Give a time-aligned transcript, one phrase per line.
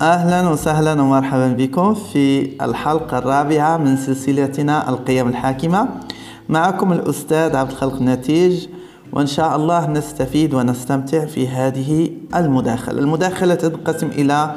[0.00, 5.88] أهلا وسهلا ومرحبا بكم في الحلقة الرابعة من سلسلتنا القيم الحاكمة.
[6.48, 8.66] معكم الأستاذ عبد الخلق نتيج
[9.12, 12.98] وإن شاء الله نستفيد ونستمتع في هذه المداخلة.
[12.98, 14.54] المداخلة تنقسم إلى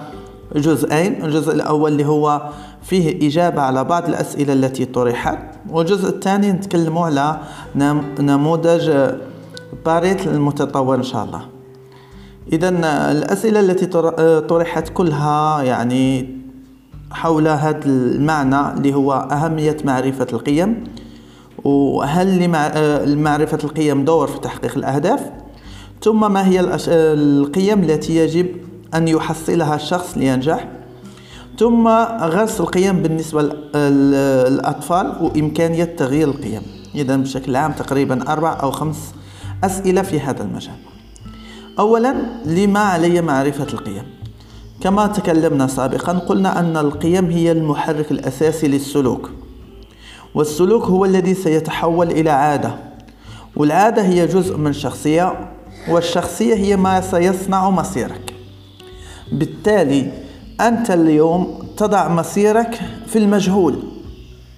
[0.56, 2.50] جزئين الجزء الأول اللي هو
[2.82, 5.40] فيه إجابة على بعض الأسئلة التي طرحت
[5.70, 7.38] والجزء الثاني نتكلم على
[8.20, 8.92] نموذج
[9.86, 11.42] باريت المتطور إن شاء الله.
[12.52, 12.70] إذا
[13.12, 13.86] الأسئلة التي
[14.42, 16.30] طرحت كلها يعني
[17.12, 20.84] حول هذا المعنى اللي هو أهمية معرفة القيم
[21.64, 22.44] وهل
[23.12, 25.20] لمعرفة القيم دور في تحقيق الأهداف؟
[26.02, 28.48] ثم ما هي القيم التي يجب
[28.94, 30.68] أن يحصلها الشخص لينجح؟
[31.60, 31.88] ثم
[32.22, 33.42] غرس القيم بالنسبة
[33.76, 36.62] للأطفال وإمكانية تغيير القيم.
[36.96, 39.14] إذا بشكل عام تقريبا أربع أو خمس
[39.64, 40.76] أسئلة في هذا المجال.
[41.80, 44.04] أولا لما علي معرفة القيم؟
[44.82, 49.30] كما تكلمنا سابقا قلنا أن القيم هي المحرك الأساسي للسلوك.
[50.36, 52.76] والسلوك هو الذي سيتحول إلى عادة.
[53.56, 55.52] والعادة هي جزء من شخصية
[55.90, 58.34] والشخصية هي ما سيصنع مصيرك.
[59.32, 60.12] بالتالي
[60.62, 63.84] أنت اليوم تضع مصيرك في المجهول.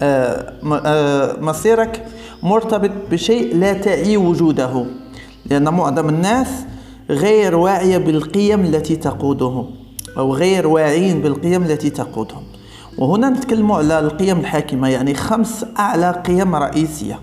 [0.02, 0.53] آه،
[0.86, 2.08] آه، مصيرك
[2.43, 4.86] مرتبط بشيء لا تعي وجوده.
[5.45, 6.47] لأن معظم الناس
[7.09, 9.72] غير واعية بالقيم التي تقودهم
[10.17, 12.44] أو غير واعين بالقيم التي تقودهم.
[12.98, 17.20] وهنا نتكلم على القيم الحاكمة يعني خمس أعلى قيم رئيسية.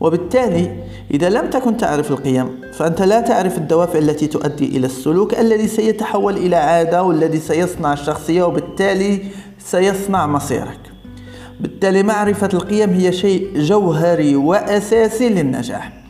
[0.00, 0.76] وبالتالي
[1.10, 6.36] إذا لم تكن تعرف القيم فأنت لا تعرف الدوافع التي تؤدي إلى السلوك الذي سيتحول
[6.36, 9.22] إلى عادة والذي سيصنع الشخصية وبالتالي
[9.58, 10.80] سيصنع مصيرك.
[11.60, 16.03] بالتالي معرفة القيم هي شيء جوهري وأساسي للنجاح.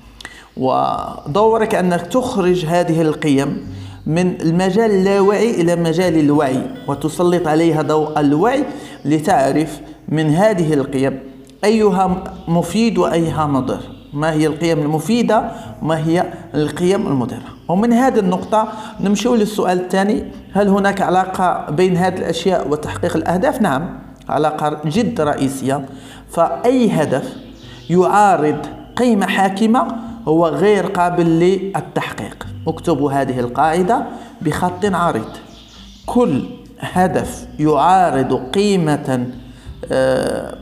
[0.57, 3.67] ودورك أنك تخرج هذه القيم
[4.07, 8.65] من المجال اللاوعي إلى مجال الوعي وتسلط عليها ضوء الوعي
[9.05, 11.19] لتعرف من هذه القيم.
[11.65, 13.81] أيها مفيد وأيها مضر
[14.13, 15.51] ما هي القيم المفيدة؟
[15.83, 16.25] وما هي
[16.55, 18.69] القيم المضرة؟ ومن هذه النقطة
[19.01, 20.25] نمشي للسؤال الثاني.
[20.53, 25.87] هل هناك علاقة بين هذه الأشياء وتحقيق الأهداف؟ نعم علاقة جد رئيسية.
[26.31, 27.37] فأي هدف
[27.91, 32.47] يعارض قيمة حاكمة هو غير قابل للتحقيق.
[32.69, 34.07] اكتبوا هذه القاعدة
[34.43, 35.31] بخط عريض.
[36.07, 36.45] كل
[36.81, 39.27] هدف يعارض قيمة
[39.93, 40.55] آه،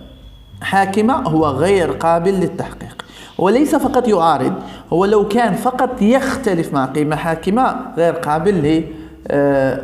[0.63, 3.05] حاكمة هو غير قابل للتحقيق.
[3.39, 4.55] وليس فقط يعارض
[4.93, 8.85] هو لو كان فقط يختلف مع قيمة حاكمة غير قابل
[9.29, 9.81] آه،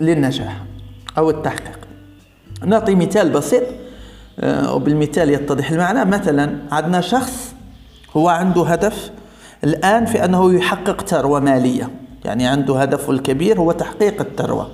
[0.00, 0.56] للنجاح
[1.18, 1.78] أو التحقيق.
[2.64, 3.62] نعطي مثال بسيط
[4.40, 6.04] آه، وبالمثال يتضح المعنى.
[6.04, 7.54] مثلا عندنا شخص
[8.16, 9.10] هو عنده هدف
[9.64, 11.90] الآن في أنه يحقق ثروة مالية.
[12.24, 14.70] يعني عنده هدفه الكبير هو تحقيق الثروة.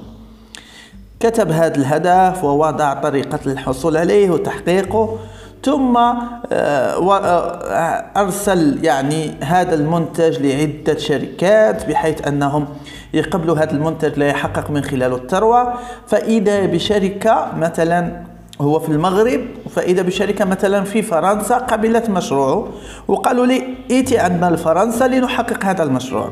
[1.21, 5.19] كتب هذا الهدف ووضع طريقة الحصول عليه وتحقيقه
[5.65, 12.67] ثم آه، آه، أرسل يعني هذا المنتج لعدة شركات بحيث أنهم
[13.15, 15.75] يقبلوا هذا المنتج ليحقق من خلاله الثروة.
[16.07, 22.69] فإذا بشركة مثلا هو في المغرب فإذا بشركة مثلا في فرنسا قبلت مشروعه
[23.09, 26.31] وقالوا لي ائتي عندنا لفرنسا لنحقق هذا المشروع.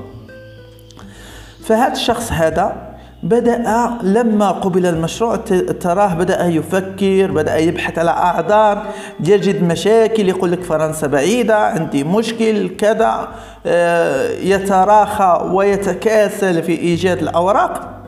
[1.64, 5.36] فهذا الشخص هذا بدأ لما قبل المشروع
[5.80, 8.86] تراه بدأ يفكر بدأ يبحث على أعذار
[9.20, 13.28] يجد مشاكل يقول لك فرنسا بعيدة عندي مشكل كذا
[13.66, 18.02] آه، يتراخى ويتكاسل في إيجاد الأوراق.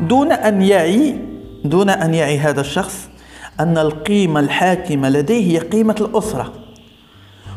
[0.00, 1.33] دون أن يعي
[1.64, 3.08] دون أن يعي هذا الشخص
[3.60, 6.52] أن القيمة الحاكمة لديه هي قيمة الأسرة.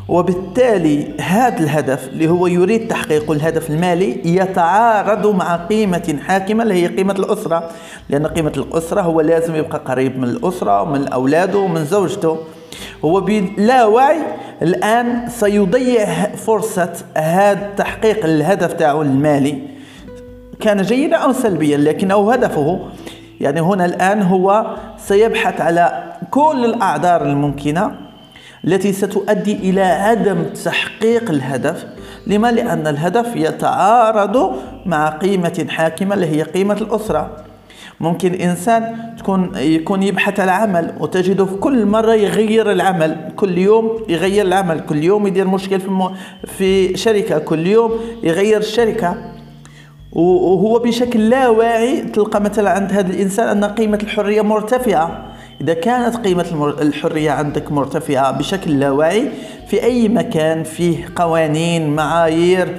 [0.08, 6.86] وبالتالي هذا الهدف اللي هو يريد تحقيق الهدف المالي يتعارض مع قيمة حاكمة اللي هي
[6.86, 7.70] قيمة الأسرة.
[8.10, 12.38] لأن قيمة الأسرة هو لازم يبقى قريب من الأسرة ومن أولاده ومن زوجته.
[13.04, 14.18] هو بلا وعي
[14.62, 19.58] الآن سيضيع فرصة هذا تحقيق الهدف تاعه المالي.
[20.60, 22.80] كان جيدا أو سلبيا لكنه هدفه
[23.40, 28.08] يعني هنا الآن هو سيبحث على كل الأعذار الممكنة
[28.64, 31.86] التي ستؤدي إلى عدم تحقيق الهدف.
[32.26, 34.52] لما؟ لأن الهدف يتعارض
[34.86, 37.30] مع قيمة حاكمة اللي هي قيمة الأسرة.
[38.00, 44.02] ممكن إنسان تكون يكون يبحث على عمل وتجده في كل مرة يغير العمل كل يوم
[44.08, 46.10] يغير العمل كل يوم يدير مشكل في,
[46.46, 47.92] في شركة كل يوم
[48.22, 49.16] يغير الشركة.
[50.12, 55.24] وهو بشكل لا واعي تلقى مثلا عند هذا الإنسان أن قيمة الحرية مرتفعة.
[55.60, 59.30] إذا كانت قيمة الحرية عندك مرتفعة بشكل لا واعي
[59.66, 62.78] في أي مكان فيه قوانين معايير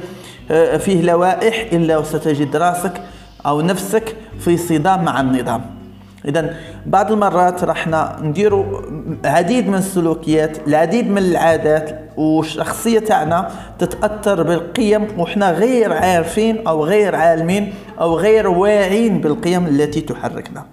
[0.52, 3.02] آه، فيه لوائح إلا وستجد رأسك
[3.46, 5.79] أو نفسك في صدام مع النظام.
[6.26, 6.56] اذا
[6.86, 7.88] بعض المرات راح
[8.22, 8.82] نديروا
[9.26, 17.16] عديد من السلوكيات العديد من العادات والشخصية تاعنا تتأثر بالقيم وحنا غير عارفين أو غير
[17.16, 20.66] عالمين أو غير واعين بالقيم التي تحركنا.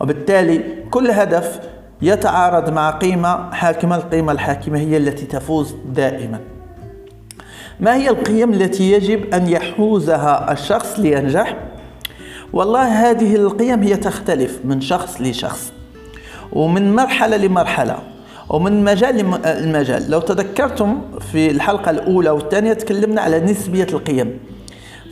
[0.00, 1.60] وبالتالي كل هدف
[2.02, 6.40] يتعارض مع قيمة حاكمه القيمة الحاكمة هي التي تفوز دائما.
[7.80, 11.56] ما هي القيم التي يجب أن يحوزها الشخص لينجح؟
[12.52, 15.72] والله هذه القيم هي تختلف من شخص لشخص.
[16.52, 17.98] ومن مرحلة لمرحلة.
[18.50, 21.00] ومن مجال لمجال لو تذكرتم
[21.32, 24.38] في الحلقة الأولى والثانية تكلمنا على نسبية القيم.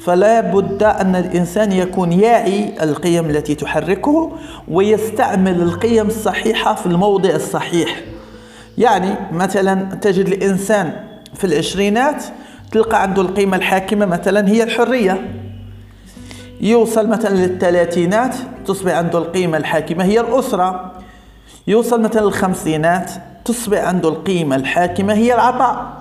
[0.04, 4.32] فلا بد أن الإنسان يكون يعي القيم التي تحركه
[4.68, 8.00] ويستعمل القيم الصحيحة في الموضع الصحيح.
[8.78, 10.92] يعني مثلا تجد الإنسان
[11.34, 12.24] في العشرينات
[12.72, 15.45] تلقى عنده القيمة الحاكمة مثلا هي الحرية.
[16.60, 18.34] يوصل مثلا للثلاثينات
[18.66, 20.92] تصبح عنده القيمة الحاكمة هي الأسرة.
[21.66, 23.10] يوصل مثلا للخمسينات
[23.44, 25.92] تصبح عنده القيمة الحاكمة هي العطاء.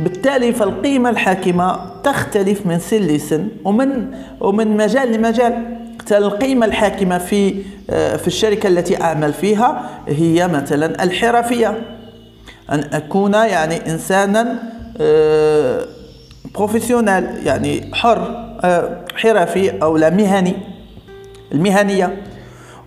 [0.00, 5.76] بالتالي فالقيمة الحاكمة تختلف من سن لسن ومن ومن مجال لمجال.
[6.12, 11.82] القيمة الحاكمة في آه، في الشركة التي أعمل فيها هي مثلا الحرفية.
[12.70, 14.58] أن أكون يعني إنسانا
[16.54, 18.45] بروفيسيونال آه، يعني حر.
[19.16, 20.54] حرفي أو لا مهني.
[21.52, 22.16] المهنية.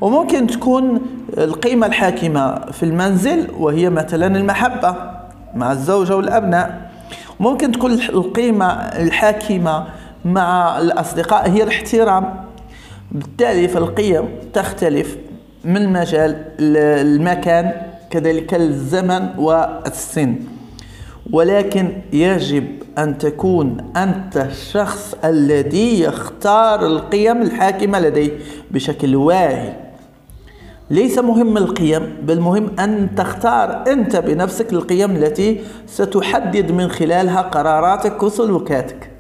[0.02, 1.02] وممكن تكون
[1.38, 4.96] القيمة الحاكمة في المنزل وهي مثلا المحبة
[5.56, 6.92] مع الزوجة والأبناء.
[7.40, 9.86] ممكن تكون القيمة الحاكمة
[10.26, 12.34] مع الأصدقاء هي الاحترام.
[13.12, 15.18] بالتالي فالقيم تختلف
[15.64, 17.72] من مجال المكان
[18.10, 20.36] كذلك الزمن والسن.
[21.34, 22.68] ولكن يجب
[22.98, 28.32] أن تكون أنت الشخص الذي يختار القيم الحاكمة لديه
[28.72, 29.74] بشكل واعي.
[30.90, 38.24] ليس مهم القيم بل مهم أن تختار أنت بنفسك القيم التي ستحدد من خلالها قراراتك
[38.24, 39.12] وسلوكاتك.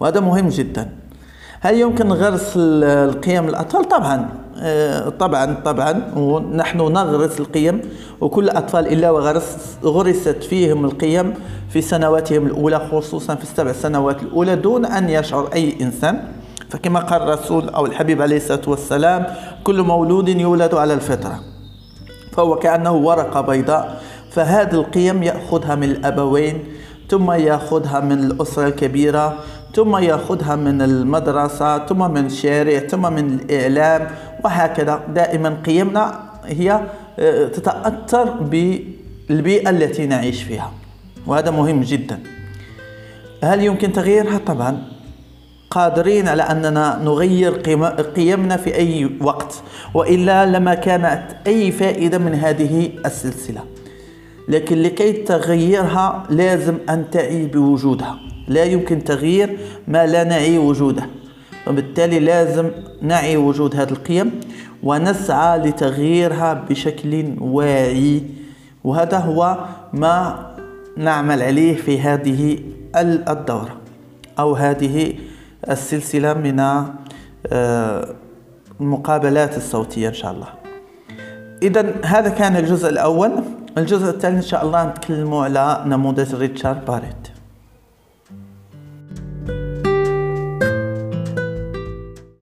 [0.00, 0.88] وهذا مهم جدا.
[1.60, 4.45] هل يمكن غرس القيم الأطفال؟ طبعا.
[5.18, 6.12] طبعا طبعا.
[6.16, 7.80] ونحن نغرس القيم
[8.20, 11.34] وكل الأطفال إلا وغرس غرست فيهم القيم
[11.70, 16.20] في سنواتهم الأولى خصوصا في السبع سنوات الأولى دون أن يشعر أي إنسان.
[16.68, 19.26] فكما قال الرسول أو الحبيب عليه الصلاة والسلام
[19.64, 21.40] كل مولود يولد على الفطرة.
[22.32, 24.00] فهو كأنه ورقة بيضاء.
[24.30, 26.64] فهذه القيم يأخذها من الأبوين
[27.10, 29.38] ثم يأخذها من الأسرة الكبيرة
[29.74, 34.08] ثم يأخذها من المدرسة ثم من الشارع ثم من الإعلام
[34.44, 35.00] وهكذا.
[35.14, 36.80] دائما قيمنا هي
[37.18, 40.72] آه، تتأثر بالبيئة التي نعيش فيها
[41.26, 42.18] وهذا مهم جدا.
[43.44, 44.82] هل يمكن تغييرها؟ طبعا.
[45.70, 47.52] قادرين على أننا نغير
[48.16, 49.62] قيمنا في أي وقت
[49.94, 53.75] وإلا لما كانت أي فائدة من هذه السلسلة.
[54.48, 58.18] لكن لكي تغيرها لازم أن تعي بوجودها.
[58.48, 59.58] لا يمكن تغيير
[59.88, 61.06] ما لا نعي وجوده.
[61.66, 62.70] وبالتالي لازم
[63.02, 64.40] نعي وجود هذه القيم
[64.82, 68.22] ونسعى لتغييرها بشكل واعي.
[68.84, 69.58] وهذا هو
[69.92, 70.46] ما
[70.96, 72.58] نعمل عليه في هذه
[72.96, 73.76] الدورة
[74.38, 75.14] أو هذه
[75.70, 76.60] السلسلة من
[77.52, 78.14] آه،
[78.80, 80.48] المقابلات الصوتية إن شاء الله.
[81.62, 83.32] إذا هذا كان الجزء الأول.
[83.78, 87.25] الجزء الثاني إن شاء الله نتكلم على نموذج ريتشارد باريت.